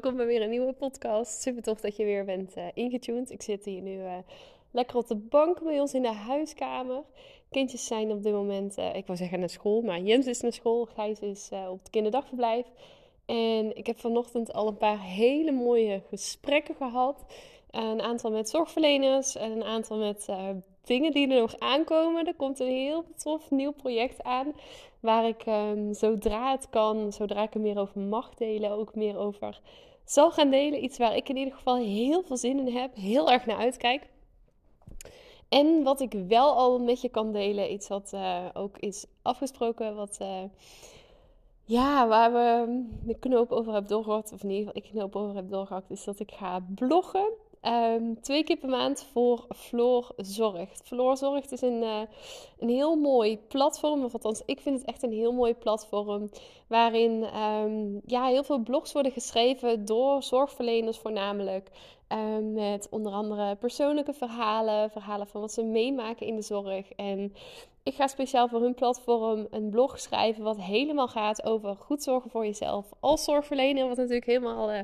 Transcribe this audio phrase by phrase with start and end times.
[0.00, 1.42] Welkom bij weer een nieuwe podcast.
[1.42, 3.30] Super tof dat je weer bent uh, ingetuned.
[3.30, 4.14] Ik zit hier nu uh,
[4.70, 7.02] lekker op de bank bij ons in de huiskamer.
[7.50, 10.52] Kindjes zijn op dit moment, uh, ik wil zeggen naar school, maar Jens is naar
[10.52, 10.84] school.
[10.84, 12.66] Gijs is op het kinderdagverblijf.
[13.26, 17.24] En ik heb vanochtend al een paar hele mooie gesprekken gehad.
[17.70, 20.28] Een aantal met zorgverleners en een aantal met
[20.84, 22.26] dingen die er nog aankomen.
[22.26, 24.52] Er komt een heel tof nieuw project aan.
[25.00, 29.18] Waar ik um, zodra het kan, zodra ik er meer over mag delen, ook meer
[29.18, 29.60] over
[30.10, 30.84] zal gaan delen.
[30.84, 34.08] Iets waar ik in ieder geval heel veel zin in heb, heel erg naar uitkijk.
[35.48, 39.96] En wat ik wel al met je kan delen, iets wat uh, ook is afgesproken,
[39.96, 40.18] wat.
[40.22, 40.42] Uh,
[41.64, 45.34] ja, waar we de knoop over hebben doorgehakt, of in ieder geval ik knoop over
[45.34, 47.28] heb doorgehakt, is dat ik ga bloggen.
[47.66, 50.82] Um, twee keer per maand voor Floor Zorgt.
[50.84, 52.00] Floor Zorgt is een, uh,
[52.58, 56.30] een heel mooi platform, of althans, ik vind het echt een heel mooi platform.
[56.66, 61.70] Waarin um, ja, heel veel blogs worden geschreven door zorgverleners voornamelijk.
[62.12, 66.92] Um, met onder andere persoonlijke verhalen, verhalen van wat ze meemaken in de zorg.
[66.92, 67.34] En
[67.82, 72.30] ik ga speciaal voor hun platform een blog schrijven wat helemaal gaat over goed zorgen
[72.30, 73.88] voor jezelf als zorgverlener.
[73.88, 74.80] Wat natuurlijk helemaal uh,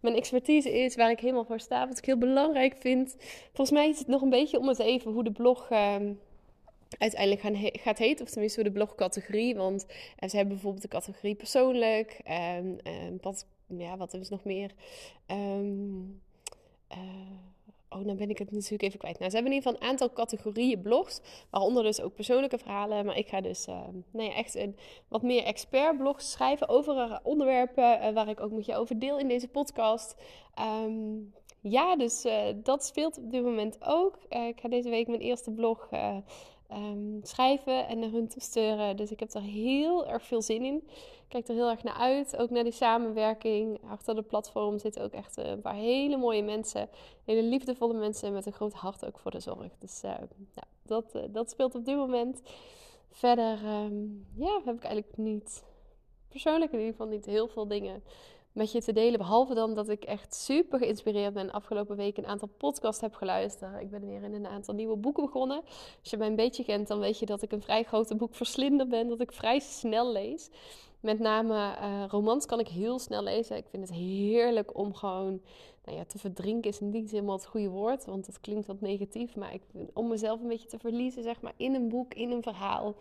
[0.00, 3.16] mijn expertise is, waar ik helemaal voor sta, wat ik heel belangrijk vind.
[3.52, 5.70] Volgens mij is het nog een beetje om het even hoe de blog...
[5.70, 5.96] Uh,
[6.98, 9.56] uiteindelijk gaat heten, of tenminste de blogcategorie.
[9.56, 12.20] Want uh, ze hebben bijvoorbeeld de categorie persoonlijk.
[12.24, 12.80] En
[13.20, 14.70] wat, ja, wat is nog meer?
[18.00, 19.18] Oh, dan ben ik het natuurlijk even kwijt.
[19.18, 23.06] Nou, ze hebben in ieder geval een aantal categorieën blogs, waaronder dus ook persoonlijke verhalen.
[23.06, 23.80] Maar ik ga dus uh,
[24.10, 24.76] nou ja, echt een
[25.08, 29.18] wat meer expert blogs schrijven over onderwerpen uh, waar ik ook met je over deel
[29.18, 30.16] in deze podcast.
[30.84, 34.18] Um, ja, dus dat speelt op dit moment ook.
[34.28, 35.88] ik ga deze week mijn eerste blog
[36.72, 38.96] um, schrijven en naar hun toesturen.
[38.96, 40.82] Dus ik heb er heel erg veel zin in.
[40.96, 42.36] Ik kijk er heel erg naar uit.
[42.36, 43.80] Ook naar die samenwerking.
[43.90, 46.88] Achter de platform zitten ook echt een paar hele mooie mensen.
[47.24, 49.78] Hele liefdevolle mensen met een groot hart ook voor de zorg.
[49.78, 50.20] Dus ja,
[50.82, 52.42] dat, uh, dat speelt op dit moment.
[53.10, 55.64] Verder um, ja, heb ik eigenlijk niet,
[56.28, 58.02] persoonlijk in ieder geval niet heel veel dingen
[58.52, 59.18] met je te delen.
[59.18, 61.50] Behalve dan dat ik echt super geïnspireerd ben.
[61.50, 63.80] Afgelopen week een aantal podcasts heb geluisterd.
[63.80, 65.62] Ik ben weer in een aantal nieuwe boeken begonnen.
[66.00, 68.86] Als je mij een beetje kent, dan weet je dat ik een vrij grote boekverslinder
[68.86, 69.08] ben.
[69.08, 70.50] Dat ik vrij snel lees.
[71.00, 73.56] Met name uh, romans kan ik heel snel lezen.
[73.56, 75.40] Ik vind het heerlijk om gewoon
[75.94, 79.36] nou te verdrinken is niet helemaal het goede woord, want het klinkt wat negatief.
[79.36, 79.62] Maar ik,
[79.92, 82.94] om mezelf een beetje te verliezen, zeg maar, in een boek, in een verhaal,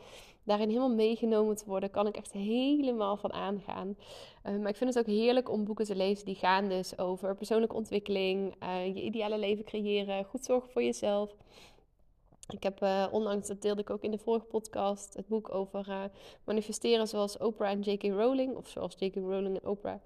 [0.43, 3.97] daarin helemaal meegenomen te worden, kan ik echt helemaal van aangaan.
[4.45, 7.35] Uh, maar ik vind het ook heerlijk om boeken te lezen die gaan dus over
[7.35, 11.35] persoonlijke ontwikkeling, uh, je ideale leven creëren, goed zorgen voor jezelf.
[12.49, 16.11] Ik heb uh, onlangs, dat deelde ik ook in de vorige podcast, het boek over
[16.43, 18.03] manifesteren zoals Oprah en J.K.
[18.03, 19.15] Rowling, of zoals J.K.
[19.15, 19.99] Rowling en Oprah.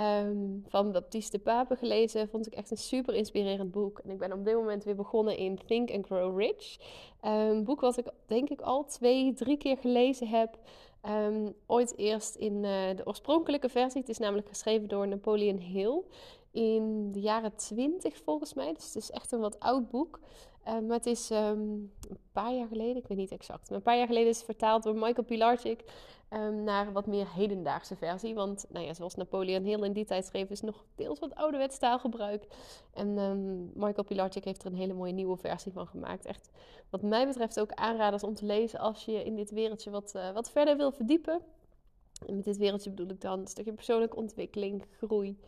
[0.00, 2.28] Um, van Baptiste de Pape gelezen.
[2.28, 3.98] Vond ik echt een super inspirerend boek.
[3.98, 6.78] En ik ben op dit moment weer begonnen in Think and Grow Rich.
[7.20, 10.58] Ehm, een boek wat ik denk ik al twee, drie keer gelezen heb.
[11.08, 14.00] Um, ooit eerst in uh, de oorspronkelijke versie.
[14.00, 16.02] Het is namelijk geschreven door Napoleon Hill.
[16.50, 18.72] In de jaren twintig volgens mij.
[18.72, 20.20] Dus het is echt een wat oud boek.
[20.64, 21.38] Maar het is um,
[22.08, 24.44] een paar jaar geleden, ik weet niet exact, maar een paar jaar geleden is het
[24.44, 25.84] vertaald door Michael Pilarczyk
[26.30, 28.34] um, naar een wat meer hedendaagse versie.
[28.34, 31.78] Want nou ja, zoals Napoleon heel in die tijd schreef, is nog deels wat ouderwets
[31.78, 32.46] taalgebruik.
[32.94, 33.14] En
[33.74, 36.24] Michael Pilarczyk heeft er een hele mooie nieuwe versie van gemaakt.
[36.24, 36.50] Echt,
[36.90, 40.30] wat mij betreft ook aanraders om te lezen als je in dit wereldje wat, uh,
[40.30, 41.40] wat verder wil verdiepen.
[42.26, 45.38] En met dit wereldje bedoel ik dan een stukje persoonlijke ontwikkeling, groei.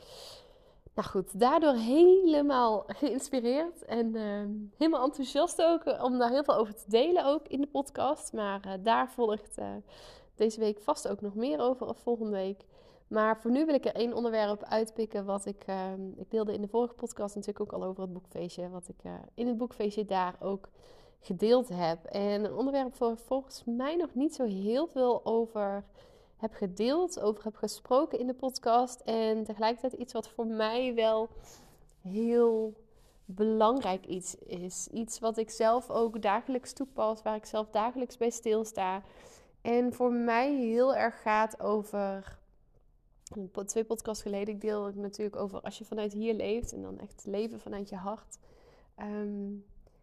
[0.94, 6.75] Nou goed, daardoor helemaal geïnspireerd en uh, helemaal enthousiast ook om daar heel veel over
[6.75, 8.33] te delen ook in de podcast.
[8.33, 9.67] Maar uh, daar volgt uh,
[10.35, 12.65] deze week vast ook nog meer over of volgende week.
[13.09, 16.61] Maar voor nu wil ik er één onderwerp uitpikken wat ik, ehm, ik deelde in
[16.61, 18.69] de vorige podcast natuurlijk ook al over het boekfeestje.
[18.69, 20.69] Wat ik in het boekfeestje daar ook
[21.21, 22.05] gedeeld heb.
[22.05, 25.85] En een onderwerp waar volgens mij nog niet zo heel veel over
[26.43, 29.00] heb gedeeld, over heb gesproken in de podcast.
[29.00, 31.29] En tegelijkertijd iets wat voor mij wel
[32.00, 32.75] heel
[33.25, 34.89] belangrijk iets is.
[34.89, 39.03] Iets wat ik zelf ook dagelijks toepas, waar ik zelf dagelijks bij stilsta.
[39.61, 42.41] En voor mij heel erg gaat over.
[43.65, 46.99] Twee podcasts geleden, ik deel het natuurlijk over als je vanuit hier leeft en dan
[46.99, 48.39] echt leven vanuit je hart.
[48.94, 49.53] Ehm,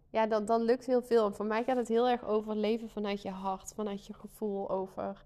[0.09, 1.25] ja, dan, dan lukt heel veel.
[1.25, 4.69] En voor mij gaat het heel erg over leven vanuit je hart, vanuit je gevoel,
[4.69, 5.25] over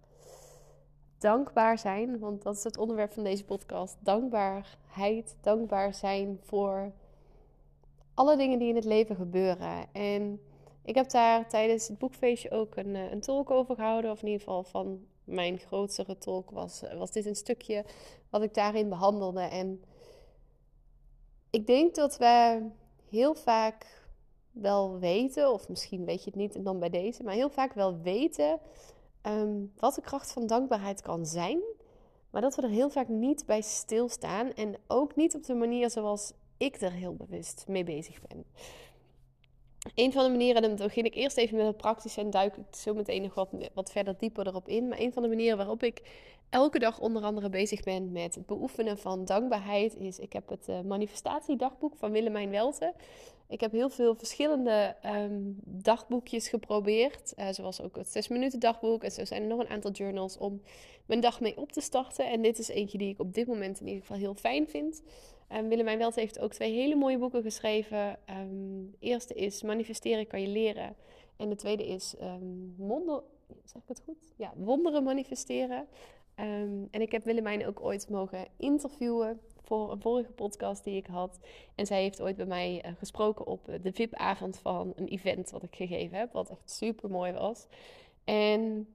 [1.24, 2.20] dankbaar zijn.
[2.20, 3.98] Want dat is het onderwerp van deze podcast.
[4.00, 6.92] Dankbaarheid, dankbaar zijn voor
[8.14, 9.86] alle dingen die in het leven gebeuren.
[9.92, 10.42] En
[10.82, 14.12] ik heb daar tijdens het boekfeestje ook een, eh, een tolk over gehouden.
[14.12, 17.86] Of in ieder geval van mijn grootste tolk was, was dit een stukje
[18.30, 19.42] wat ik daarin behandelde.
[19.42, 19.84] En
[21.50, 22.62] ik denk dat we
[23.10, 24.02] heel vaak
[24.52, 27.74] wel weten, of misschien weet je het niet en dan bij deze, maar heel vaak
[27.74, 28.60] wel weten
[29.24, 31.60] ehm, wat de kracht van dankbaarheid kan zijn.
[32.30, 35.90] Maar dat we er heel vaak niet bij stilstaan en ook niet op de manier
[35.90, 38.46] zoals ik er heel bewust mee bezig ben.
[39.96, 42.58] Een van de manieren, en dan begin ik eerst even met het praktische en duik
[42.58, 44.88] ik zo meteen nog wat, wat verder dieper erop in.
[44.88, 46.02] Maar een van de manieren waarop ik
[46.50, 50.68] elke dag onder andere bezig ben met het beoefenen van dankbaarheid is, ik heb het
[50.70, 52.94] uh, manifestatiedagboek van Willemijn Welte.
[53.48, 59.04] Ik heb heel veel verschillende um, dagboekjes geprobeerd, uh, zoals ook het 6 minuten dagboek.
[59.04, 60.62] En zo zijn er nog een aantal journals om
[61.06, 62.30] mijn dag mee op te starten.
[62.30, 65.02] En dit is eentje die ik op dit moment in ieder geval heel fijn vind.
[65.52, 68.18] Um, Willemijn Welt heeft ook twee hele mooie boeken geschreven.
[68.90, 70.96] De eerste is Manifesteren kan je leren.
[71.38, 72.76] En de tweede is um,
[73.64, 74.34] zeg ik het goed?
[74.36, 75.88] Ja, Wonderen manifesteren.
[76.36, 81.40] en ik heb Willemijn ook ooit mogen interviewen voor een vorige podcast die ik had.
[81.76, 85.64] En zij heeft ooit bij mij uh, gesproken op de VIP-avond van een event wat
[85.64, 86.34] ik gegeven heb.
[86.34, 87.68] Wat echt super mooi was.
[88.24, 88.88] En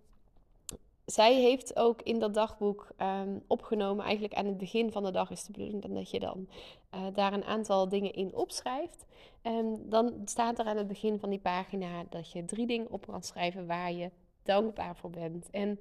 [1.11, 5.31] zij heeft ook in dat dagboek um, opgenomen, eigenlijk aan het begin van de dag
[5.31, 6.49] is de bedoeling dat je dan
[6.95, 9.07] uh, daar een aantal dingen in opschrijft.
[9.43, 13.07] En dan staat er aan het begin van die pagina dat je drie dingen op
[13.07, 14.11] kan schrijven waar je
[14.43, 15.51] dankbaar voor bent.
[15.51, 15.79] En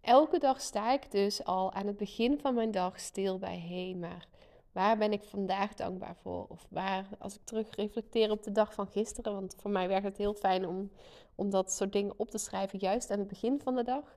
[0.00, 3.94] elke dag sta ik dus al aan het begin van mijn dag stil bij hé,
[3.94, 4.28] maar
[4.72, 6.46] waar ben ik vandaag dankbaar voor?
[6.48, 10.04] Of waar, als ik terug reflecteer op de dag van gisteren, want voor mij werkt
[10.04, 10.90] het heel fijn om,
[11.34, 14.16] om dat soort dingen op te schrijven, juist aan het begin van de dag.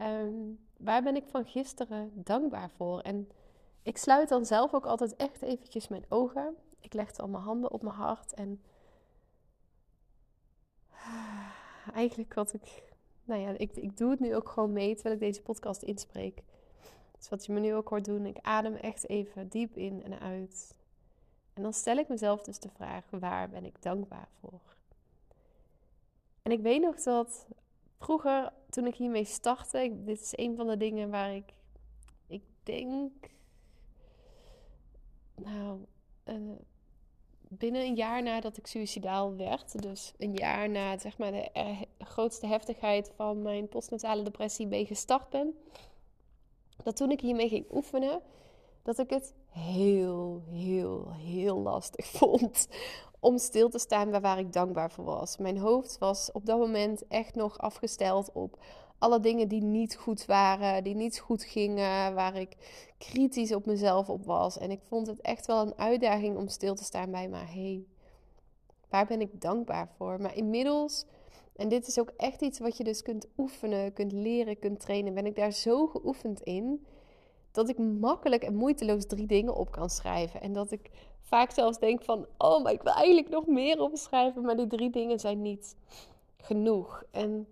[0.00, 3.00] Um, waar ben ik van gisteren dankbaar voor?
[3.00, 3.28] En
[3.82, 6.56] ik sluit dan zelf ook altijd echt eventjes mijn ogen.
[6.80, 8.62] Ik leg dan mijn handen op mijn hart en
[11.94, 12.95] eigenlijk wat ik,
[13.26, 16.42] nou ja, ik, ik doe het nu ook gewoon mee terwijl ik deze podcast inspreek.
[17.18, 20.20] Dus wat je me nu ook hoort doen, ik adem echt even diep in en
[20.20, 20.74] uit.
[21.54, 24.60] En dan stel ik mezelf dus de vraag, waar ben ik dankbaar voor?
[26.42, 27.46] En ik weet nog dat
[27.98, 31.52] vroeger, toen ik hiermee startte, dit is een van de dingen waar ik,
[32.26, 33.30] ik denk,
[35.34, 35.84] nou,
[36.24, 36.56] uh,
[37.48, 41.48] binnen een jaar nadat ik suicidaal werd, dus een jaar na zeg maar, de
[41.98, 45.54] grootste heftigheid van mijn postnatale depressie mee gestart ben,
[46.82, 48.20] dat toen ik hiermee ging oefenen,
[48.82, 52.68] dat ik het heel, heel, heel lastig vond
[53.20, 55.36] om stil te staan bij waar ik dankbaar voor was.
[55.36, 58.58] Mijn hoofd was op dat moment echt nog afgesteld op
[58.98, 62.56] alle dingen die niet goed waren, die niet goed gingen, waar ik
[62.98, 64.58] kritisch op mezelf op was.
[64.58, 67.84] En ik vond het echt wel een uitdaging om stil te staan bij, maar hey,
[68.88, 70.20] waar ben ik dankbaar voor?
[70.20, 71.04] Maar inmiddels,
[71.56, 75.14] en dit is ook echt iets wat je dus kunt oefenen, kunt leren, kunt trainen,
[75.14, 76.86] ben ik daar zo geoefend in
[77.52, 80.40] dat ik makkelijk en moeiteloos drie dingen op kan schrijven.
[80.40, 84.42] En dat ik vaak zelfs denk van, oh, maar ik wil eigenlijk nog meer opschrijven,
[84.42, 85.76] maar die drie dingen zijn niet
[86.36, 87.04] genoeg.
[87.10, 87.46] En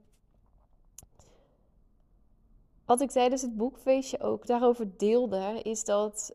[2.86, 6.34] wat ik tijdens het boekfeestje ook daarover deelde, is dat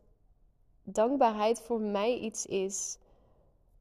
[0.82, 2.98] dankbaarheid voor mij iets is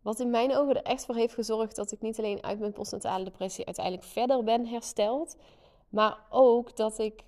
[0.01, 2.71] wat in mijn ogen er echt voor heeft gezorgd dat ik niet alleen uit mijn
[2.71, 5.35] postnatale depressie uiteindelijk verder ben hersteld,
[5.89, 7.23] maar ook dat ik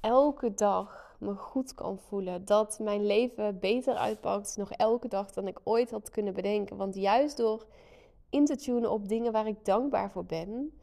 [0.00, 2.44] elke dag me goed kan voelen.
[2.44, 6.76] Dat mijn leven beter uitpakt nog elke dag dan ik ooit had kunnen bedenken.
[6.76, 7.66] Want juist door
[8.30, 10.78] in te tunen op dingen waar ik dankbaar voor ben,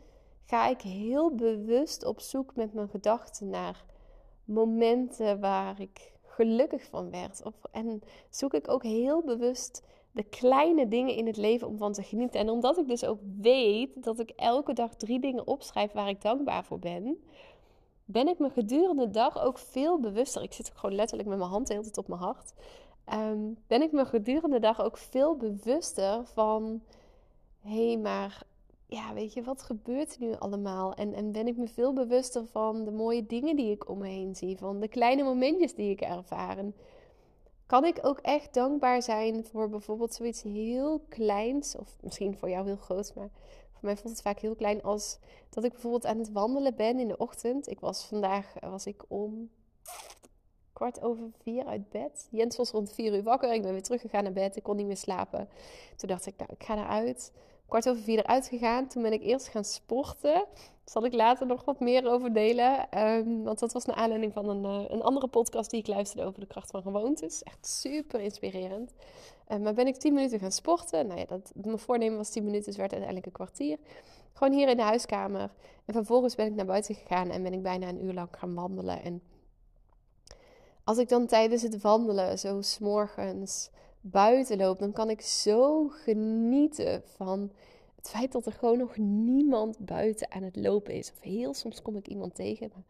[0.46, 3.86] ga ik heel bewust op zoek met mijn gedachten naar
[4.46, 7.42] momenten waar ik gelukkig van werd.
[7.72, 12.04] En zoek ik ook heel bewust de kleine dingen in het leven om van te
[12.04, 12.40] genieten.
[12.40, 16.22] En omdat ik dus ook weet dat ik elke dag drie dingen opschrijf waar ik
[16.22, 17.18] dankbaar voor ben,
[18.06, 20.42] ben ik me gedurende de dag ook veel bewuster.
[20.42, 22.54] Ik zit gewoon letterlijk met mijn hand de hele op mijn hart.
[23.06, 26.82] Ehm, ben ik me gedurende de dag ook veel bewuster van...
[27.62, 28.44] hé, hey, maar
[28.88, 30.94] ja, weet je, wat gebeurt nu allemaal?
[30.94, 34.08] En, en ben ik me veel bewuster van de mooie dingen die ik om me
[34.08, 34.58] heen zie.
[34.58, 36.58] Van de kleine momentjes die ik ervaar.
[37.66, 41.78] kan ik ook echt dankbaar zijn voor bijvoorbeeld zoiets heel kleins.
[41.78, 43.30] Of misschien voor jou heel groot, maar
[43.72, 44.84] voor mij voelt het vaak heel klein.
[44.84, 47.70] Als dat ik bijvoorbeeld aan het wandelen ben in de ochtend.
[47.70, 49.50] Ik was vandaag, was ik om
[50.74, 52.28] kwart over vier uit bed.
[52.32, 53.54] Jens was rond vier uur wakker.
[53.54, 54.56] Ik ben weer teruggegaan naar bed.
[54.56, 55.50] Ik kon niet meer slapen.
[55.96, 57.32] Toen dacht ik, nou, ik ga eruit
[57.68, 58.88] kwart over vier eruit gegaan.
[58.88, 60.34] Toen ben ik eerst gaan sporten.
[60.34, 62.90] Daar zal ik later nog wat meer over delen.
[62.90, 66.28] Ehm, want dat was naar aanleiding van een, uh, een andere podcast die ik luisterde
[66.28, 67.44] over de kracht van gewoontes.
[67.44, 68.94] Echt super inspirerend.
[69.48, 71.08] Uh, maar ben ik tien minuten gaan sporten.
[71.08, 73.78] Nou ja, dat, mijn voornemen was tien minuten, dus werd uiteindelijk een kwartier.
[74.34, 75.50] Gewoon hier in de huiskamer.
[75.86, 78.54] En vervolgens ben ik naar buiten gegaan en ben ik bijna een uur lang gaan
[78.54, 79.04] wandelen.
[79.04, 79.22] En
[80.84, 83.70] als ik dan tijdens het wandelen, zo s'morgens
[84.12, 87.52] buiten loop, dan kan ik zo genieten van
[87.96, 91.12] het feit dat er gewoon nog niemand buiten aan het lopen is.
[91.12, 92.84] Of heel soms kom ik iemand tegen, maar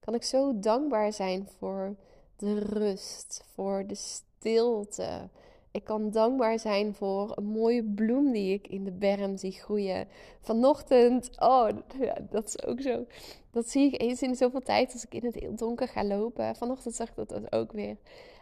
[0.00, 1.94] kan ik zo dankbaar zijn voor
[2.36, 5.28] de rust, voor de stilte.
[5.70, 10.08] Ik kan dankbaar zijn voor een mooie bloem die ik in de berm zie groeien.
[10.40, 11.68] Vanochtend, oh,
[12.30, 13.04] dat is ook zo.
[13.50, 16.56] Dat zie ik eens in zoveel tijd als ik in het donker ga lopen.
[16.56, 17.96] Vanochtend zag ik dat ook weer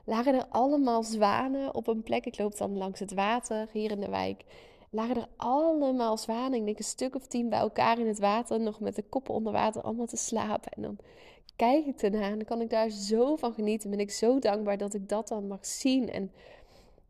[0.05, 2.27] lagen er allemaal zwanen op een plek.
[2.27, 4.45] Ik loop dan langs het water hier in de wijk.
[4.91, 8.61] Lagen er allemaal zwanen, ik denk een stuk of tien bij elkaar in het water,
[8.61, 10.73] nog met de koppen onder water, allemaal te slapen.
[10.73, 10.97] En dan
[11.57, 13.91] kijk ik ernaar en dan kan ik daar zo van genieten.
[13.91, 16.11] Ben ik zo dankbaar dat ik dat dan mag zien.
[16.11, 16.33] En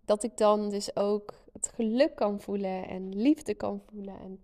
[0.05, 4.19] dat ik dan dus ook het geluk kan voelen en liefde kan voelen.
[4.21, 4.41] En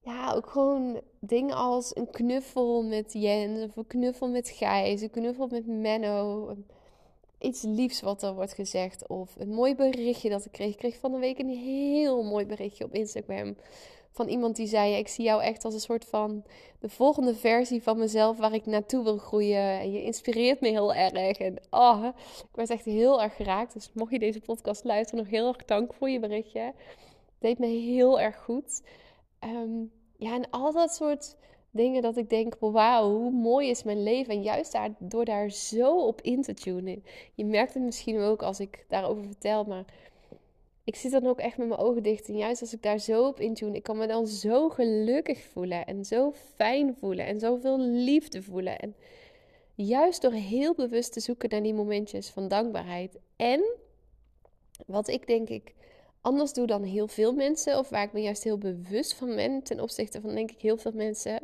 [0.00, 5.10] ja, ook gewoon dingen als een knuffel met Jens, of een knuffel met Gijs, een
[5.10, 6.54] knuffel met Menno
[7.42, 9.08] iets liefs wat er wordt gezegd.
[9.08, 10.70] Of een mooi berichtje dat ik kreeg.
[10.70, 13.56] Ik kreeg van de week een heel mooi berichtje op Instagram.
[14.10, 16.44] Van iemand die zei: Ik zie jou echt als een soort van
[16.78, 19.80] de volgende versie van mezelf waar ik naartoe wil groeien.
[19.80, 21.38] En je inspireert me heel erg.
[21.38, 22.04] En oh,
[22.50, 23.72] ik werd echt heel erg geraakt.
[23.72, 26.60] Dus mocht je deze podcast luisteren, nog heel erg dank voor je berichtje.
[26.60, 26.74] Het
[27.38, 28.82] deed me heel erg goed.
[29.38, 29.84] Ehm,
[30.16, 31.36] ja, en al dat soort
[31.72, 34.34] dingen dat ik denk, wauw, hoe mooi is mijn leven.
[34.34, 37.04] En juist daar, door daar zo op in te tunen.
[37.34, 39.84] Je merkt het misschien ook als ik daarover vertel, maar
[40.84, 42.28] ik zit dan ook echt met mijn ogen dicht.
[42.28, 45.86] En juist als ik daar zo op intune, ik kan me dan zo gelukkig voelen.
[45.86, 47.26] En zo fijn voelen.
[47.26, 48.78] En zoveel liefde voelen.
[48.78, 48.94] En
[49.74, 53.18] juist door heel bewust te zoeken naar die momentjes van dankbaarheid.
[53.36, 53.64] En
[54.86, 55.74] wat ik denk ik
[56.22, 59.62] anders doe dan heel veel mensen, of waar ik me juist heel bewust van ben
[59.62, 61.40] ten opzichte van denk ik heel veel mensen,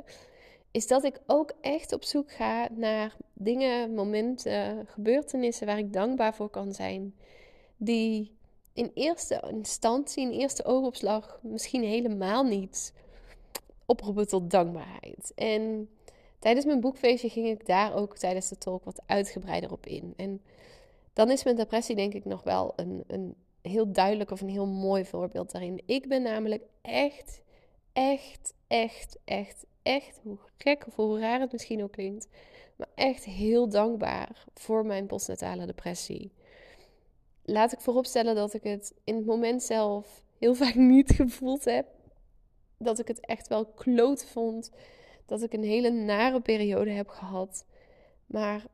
[0.70, 6.34] is dat ik ook echt op zoek ga naar dingen, momenten, gebeurtenissen waar ik dankbaar
[6.34, 7.14] voor kan zijn.
[7.76, 8.36] Die
[8.72, 12.92] in eerste instantie, in eerste oogopslag, misschien helemaal niet
[13.86, 15.32] oproepen tot dankbaarheid.
[15.34, 15.90] En
[16.38, 20.14] tijdens mijn boekfeestje ging ik daar ook tijdens de talk wat uitgebreider op in.
[20.16, 20.42] En
[21.12, 23.34] dan is mijn depressie denk ik nog wel een, een
[23.68, 25.82] heel duidelijk of een heel mooi voorbeeld daarin.
[25.86, 27.42] Ik ben namelijk echt,
[27.92, 32.28] echt, echt, echt, echt, hoe gek of hoe raar het misschien ook klinkt,
[32.76, 36.32] maar echt heel dankbaar voor mijn postnatale depressie.
[37.44, 41.86] Laat ik vooropstellen dat ik het in het moment zelf heel vaak niet gevoeld heb.
[42.78, 44.70] Dat ik het echt wel kloot vond.
[45.26, 47.64] Dat ik een hele nare periode heb gehad.
[48.26, 48.64] Maar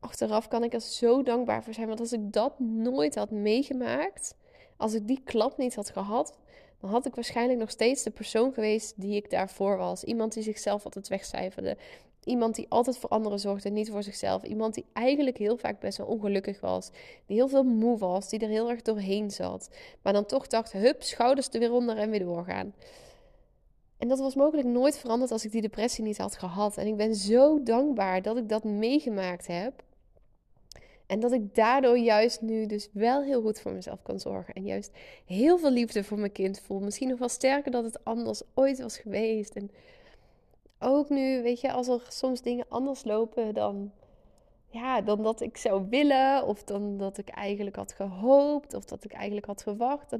[0.00, 1.86] achteraf kan ik er zo dankbaar voor zijn.
[1.86, 4.34] Want als ik dat nooit had meegemaakt,
[4.76, 6.38] als ik die klap niet had gehad,
[6.80, 10.04] dan had ik waarschijnlijk nog steeds de persoon geweest die ik daarvoor was.
[10.04, 11.76] Iemand die zichzelf altijd wegcijferde.
[12.24, 14.42] Iemand die altijd voor anderen zorgde, niet voor zichzelf.
[14.42, 16.90] Iemand die eigenlijk heel vaak best wel ongelukkig was.
[17.26, 19.70] Die heel veel moe was, die er heel erg doorheen zat.
[20.02, 22.74] Maar dan toch dacht, hup, schouders er weer onder en weer doorgaan.
[23.98, 26.76] En dat was mogelijk nooit veranderd als ik die depressie niet had gehad.
[26.76, 29.82] En ik ben zo dankbaar dat ik dat meegemaakt heb.
[31.10, 34.54] En dat ik daardoor juist nu dus wel heel goed voor mezelf kan zorgen.
[34.54, 34.90] En juist
[35.24, 36.80] heel veel liefde voor mijn kind voel.
[36.80, 39.54] Misschien nog wel sterker dan het anders ooit was geweest.
[39.54, 39.70] En
[40.78, 43.92] ook nu, weet je, als er soms dingen anders lopen dan,
[44.66, 46.46] ja, dan dat ik zou willen.
[46.46, 48.74] Of dan dat ik eigenlijk had gehoopt.
[48.74, 50.12] Of dat ik eigenlijk had verwacht.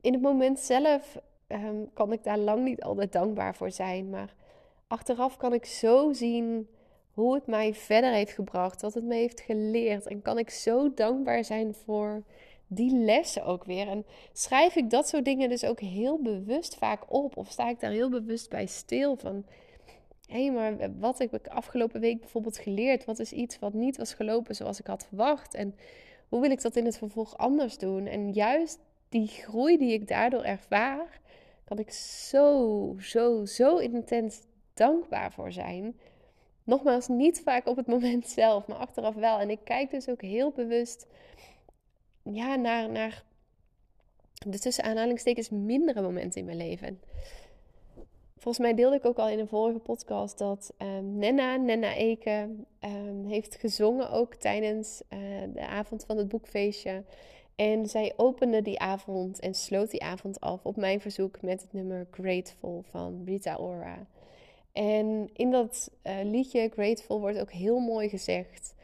[0.00, 4.10] In het moment zelf ehm, kan ik daar lang niet altijd dankbaar voor zijn.
[4.10, 4.34] Maar
[4.86, 6.68] achteraf kan ik zo zien
[7.18, 10.06] hoe het mij verder heeft gebracht, wat het me heeft geleerd.
[10.06, 12.22] En kan ik zo dankbaar zijn voor
[12.66, 13.88] die lessen ook weer.
[13.88, 17.36] En schrijf ik dat soort dingen dus ook heel bewust vaak op.
[17.36, 19.44] Of sta ik daar heel bewust bij stil van.
[20.26, 23.04] hé, hey, maar wat heb ik afgelopen week bijvoorbeeld geleerd?
[23.04, 25.54] Wat is iets wat niet was gelopen zoals ik had verwacht?
[25.54, 25.74] En
[26.28, 28.06] hoe wil ik dat in het vervolg anders doen?
[28.06, 31.20] En juist die groei die ik daardoor ervaar,
[31.64, 34.40] kan ik zo, zo, zo intens
[34.74, 35.96] dankbaar voor zijn.
[36.68, 39.38] Nogmaals, niet vaak op het moment zelf, maar achteraf wel.
[39.38, 41.06] En ik kijk dus ook heel bewust
[42.22, 43.24] ja, naar, naar
[44.32, 47.00] de tussen aanhalingstekens mindere momenten in mijn leven.
[48.36, 52.48] Volgens mij deelde ik ook al in een vorige podcast dat um, Nenna, Nenna Eke,
[52.80, 55.18] um, heeft gezongen ook tijdens uh,
[55.54, 57.04] de avond van het boekfeestje.
[57.56, 61.72] En zij opende die avond en sloot die avond af op mijn verzoek met het
[61.72, 64.06] nummer Grateful van Rita Ora.
[64.72, 68.74] En in dat uh, liedje Grateful wordt ook heel mooi gezegd: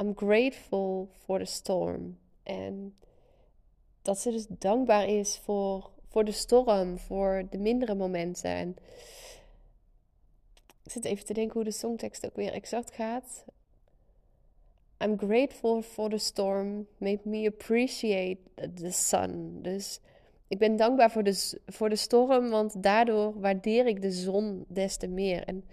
[0.00, 2.18] I'm grateful for the storm.
[2.42, 2.96] En
[4.02, 8.50] dat ze dus dankbaar is voor, voor de storm, voor de mindere momenten.
[8.50, 8.76] En
[10.82, 13.44] ik zit even te denken hoe de songtekst ook weer exact gaat.
[15.04, 18.38] I'm grateful for the storm, made me appreciate
[18.74, 19.58] the sun.
[19.62, 20.00] Dus
[20.54, 24.96] ik ben dankbaar voor de, voor de storm, want daardoor waardeer ik de zon des
[24.96, 25.44] te meer.
[25.44, 25.64] En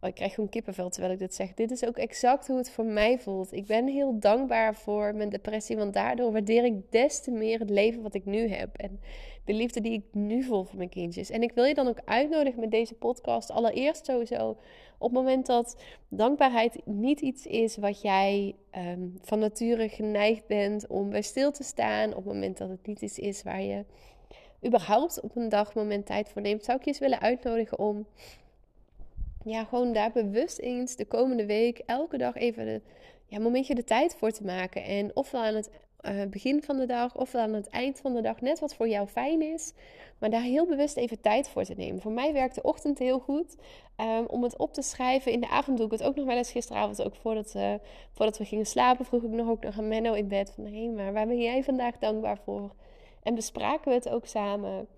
[0.00, 1.54] oh, ik krijg gewoon kippenvel terwijl ik dit zeg.
[1.54, 3.52] Dit is ook exact hoe het voor mij voelt.
[3.52, 7.70] Ik ben heel dankbaar voor mijn depressie, want daardoor waardeer ik des te meer het
[7.70, 8.76] leven wat ik nu heb.
[8.76, 9.00] En
[9.44, 11.30] de liefde die ik nu voel voor mijn kindjes.
[11.30, 13.50] En ik wil je dan ook uitnodigen met deze podcast.
[13.50, 14.56] Allereerst sowieso
[14.98, 20.86] op het moment dat dankbaarheid niet iets is wat jij um, van nature geneigd bent
[20.86, 22.10] om bij stil te staan.
[22.10, 23.84] Op het moment dat het niet iets is waar je
[24.66, 28.06] überhaupt op een dag moment tijd voor neemt, zou ik je eens willen uitnodigen om
[29.44, 32.82] ja, gewoon daar bewust eens de komende week elke dag even een
[33.26, 34.84] ja, momentje de tijd voor te maken.
[34.84, 35.70] En ofwel aan het
[36.02, 38.88] uh, begin van de dag of aan het eind van de dag, net wat voor
[38.88, 39.72] jou fijn is.
[40.18, 42.00] Maar daar heel bewust even tijd voor te nemen.
[42.00, 43.56] Voor mij werkt de ochtend heel goed
[44.00, 45.32] um, om het op te schrijven.
[45.32, 46.50] In de avond doe ik het ook nog wel eens.
[46.50, 47.74] Gisteravond ook voordat, uh,
[48.12, 50.52] voordat we gingen slapen vroeg ik nog ook nog aan Menno in bed.
[50.54, 52.74] Van hé, hey, maar waar ben jij vandaag dankbaar voor?
[53.24, 54.88] En bespraken we het ook samen.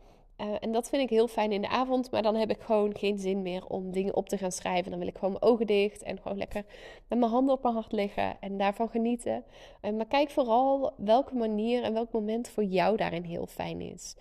[0.40, 2.10] Uh, en dat vind ik heel fijn in de avond.
[2.10, 4.90] Maar dan heb ik gewoon geen zin meer om dingen op te gaan schrijven.
[4.90, 6.64] Dan wil ik gewoon mijn ogen dicht en gewoon lekker
[7.08, 9.44] met mijn handen op mijn hart liggen en daarvan genieten.
[9.82, 14.16] Uh, maar kijk vooral welke manier en welk moment voor jou daarin heel fijn is.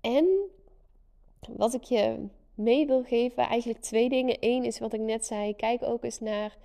[0.00, 0.26] En
[1.48, 4.36] wat ik je mee wil geven, eigenlijk twee dingen.
[4.40, 5.56] Eén is wat ik net zei.
[5.56, 6.56] Kijk ook eens naar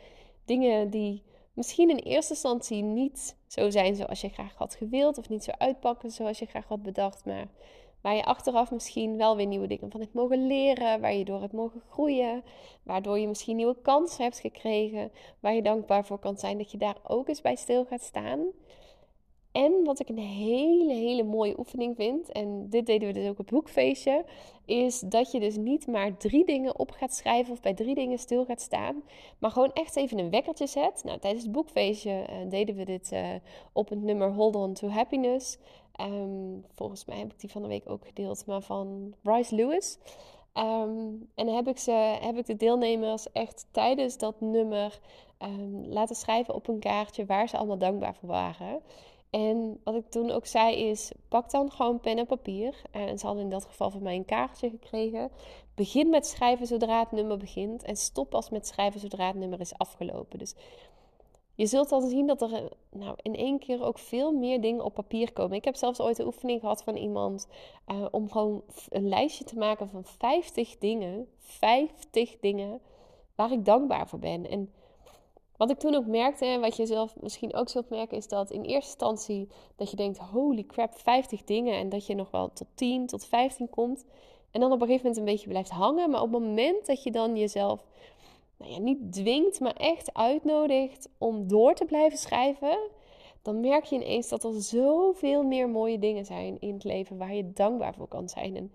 [0.46, 5.18] dingen die misschien in eerste instantie niet zo zijn zoals je graag had gewild.
[5.18, 7.26] Of niet zo uitpakken zoals je graag had bedacht.
[7.26, 7.48] Maar
[8.02, 11.42] Waar je achteraf misschien wel weer nieuwe dingen van hebt mogen leren, waar je door
[11.42, 12.44] hebt mogen groeien,
[12.84, 16.78] waardoor je misschien nieuwe kansen hebt gekregen, waar je dankbaar voor kan zijn dat je
[16.78, 18.40] daar ook eens bij stil gaat staan.
[19.52, 23.40] En wat ik een hele, hele mooie oefening vind, en dit deden we dus ook
[23.40, 24.26] op boekfeestje,
[24.66, 28.20] is dat je dus niet maar drie dingen op gaat schrijven of bij drie dingen
[28.20, 29.04] stil gaat staan,
[29.40, 31.02] maar gewoon echt even een wekkertje zet.
[31.04, 33.28] Nou, tijdens het boekfeestje uh, deden we dit uh,
[33.74, 35.58] op het nummer Hold On To Happiness.
[36.02, 39.98] Um, volgens mij heb ik die van de week ook gedeeld, maar van Bryce Lewis.
[40.54, 45.00] Um, en heb ik, ze, heb ik de deelnemers echt tijdens dat nummer
[45.40, 48.82] um, laten schrijven op een kaartje waar ze allemaal dankbaar voor waren.
[49.32, 52.82] En wat ik toen ook zei is, pak dan gewoon pen en papier.
[52.92, 55.32] En ze hadden in dat geval van mij een kaartje gekregen.
[55.76, 57.84] Begin met schrijven zodra het nummer begint.
[57.84, 60.40] En stop pas met schrijven zodra het nummer is afgelopen.
[60.40, 60.56] Dus
[61.56, 64.94] je zult dan zien dat er nou, in één keer ook veel meer dingen op
[64.94, 65.58] papier komen.
[65.58, 67.48] Ik heb zelfs ooit een oefening gehad van iemand
[67.88, 71.28] uh, om gewoon een lijstje te maken van 50 dingen.
[71.38, 72.82] 50 dingen
[73.36, 74.50] waar ik dankbaar voor ben.
[74.50, 74.74] En
[75.62, 78.52] wat ik toen ook merkte, en wat je zelf misschien ook zult merken, is dat
[78.52, 81.78] in eerste instantie dat je denkt: holy crap, 50 dingen.
[81.78, 84.06] En dat je nog wel tot 10, tot 15 komt.
[84.52, 86.10] En dan op een gegeven moment een beetje blijft hangen.
[86.10, 87.86] Maar op het moment dat je dan jezelf
[88.58, 92.78] nou ja, niet dwingt, maar echt uitnodigt om door te blijven schrijven,
[93.42, 97.34] dan merk je ineens dat er zoveel meer mooie dingen zijn in het leven waar
[97.34, 98.56] je dankbaar voor kan zijn.
[98.56, 98.72] En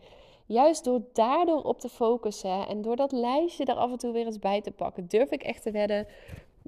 [0.46, 4.26] juist door daardoor op te focussen en door dat lijstje er af en toe weer
[4.26, 6.06] eens bij te pakken, durf ik echt te wedden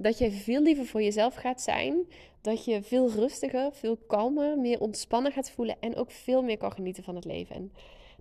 [0.01, 2.07] dat je veel liever voor jezelf gaat zijn.
[2.41, 6.71] Dat je veel rustiger, veel kalmer, meer ontspannen gaat voelen en ook veel meer kan
[6.71, 7.55] genieten van het leven.
[7.55, 7.71] En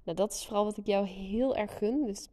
[0.02, 2.06] nou, dat is vooral wat ik jou heel erg gun.
[2.06, 2.28] Dus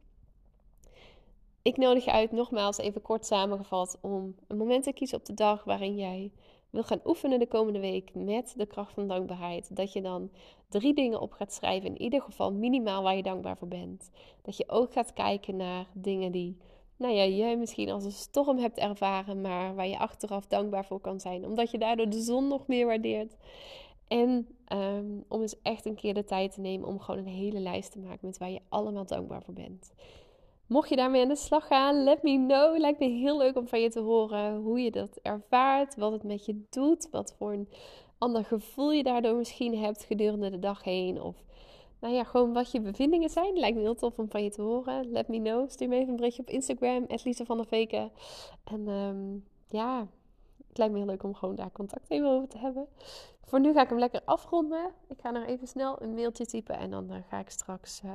[1.61, 5.33] ik nodig je uit, nogmaals even kort samengevat, om een moment te kiezen op de
[5.33, 6.31] dag waarin jij
[6.69, 9.75] wil gaan oefenen de komende week met de kracht van dankbaarheid.
[9.75, 10.29] Dat je dan
[10.69, 14.09] drie dingen op gaat schrijven, in ieder geval minimaal waar je dankbaar voor bent.
[14.41, 16.57] Dat je ook gaat kijken naar dingen die,
[16.97, 20.99] nou ja, jij misschien als een storm hebt ervaren, maar waar je achteraf dankbaar voor
[20.99, 23.35] kan zijn, omdat je daardoor de zon nog meer waardeert.
[24.07, 27.59] En um, om eens echt een keer de tijd te nemen om gewoon een hele
[27.59, 29.93] lijst te maken met waar je allemaal dankbaar voor bent.
[30.67, 32.77] Mocht je daarmee aan de slag gaan, let me know.
[32.77, 36.23] Lijkt me heel leuk om van je te horen hoe je dat ervaart, wat het
[36.23, 37.69] met je doet, wat voor een
[38.17, 41.21] ander gevoel je daardoor misschien hebt gedurende de dag heen.
[41.21, 41.43] Of
[41.99, 43.57] nou ja, gewoon wat je bevindingen zijn.
[43.57, 45.11] Lijkt me heel tof om van je te horen.
[45.11, 45.69] Let me know.
[45.69, 48.11] Stuur me even een berichtje op Instagram, Lisa van der Veken.
[48.63, 50.07] En um, ja,
[50.67, 52.87] het lijkt me heel leuk om gewoon daar contact even over te hebben.
[53.45, 54.91] Voor nu ga ik hem lekker afronden.
[55.07, 58.11] Ik ga nog even snel een mailtje typen en dan uh, ga ik straks uh,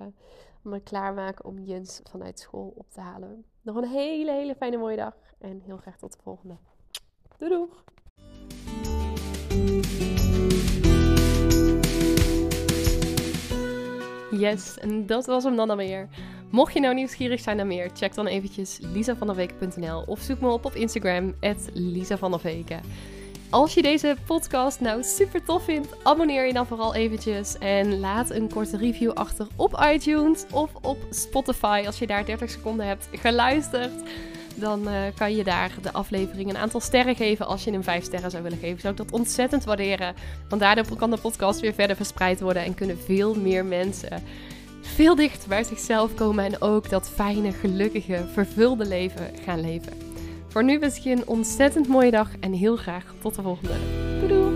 [0.62, 3.44] me klaarmaken om Jens vanuit school op te halen.
[3.62, 6.56] Nog een hele, hele fijne mooie dag en heel graag tot de volgende.
[7.36, 7.84] Doei doeg!
[14.40, 16.08] Yes, en dat was hem dan alweer.
[16.50, 20.64] Mocht je nou nieuwsgierig zijn naar meer, check dan eventjes lisavanderweken.nl of zoek me op
[20.64, 21.34] op Instagram,
[21.72, 22.80] @lisavanderweken.
[23.50, 28.30] Als je deze podcast nou super tof vindt, abonneer je dan vooral eventjes en laat
[28.30, 33.08] een korte review achter op iTunes of op Spotify als je daar 30 seconden hebt
[33.12, 33.92] geluisterd.
[34.60, 37.46] Dan uh, kan je daar de aflevering een aantal sterren geven.
[37.46, 40.14] Als je hem 5 sterren zou willen geven, zou ik dat ontzettend waarderen.
[40.48, 44.22] Want daardoor kan de podcast weer verder verspreid worden en kunnen veel meer mensen
[44.80, 49.92] veel dichter bij zichzelf komen en ook dat fijne, gelukkige, vervulde leven gaan leven.
[50.48, 53.74] Voor nu wens ik je een ontzettend mooie dag en heel graag tot de volgende.
[54.28, 54.49] Doei!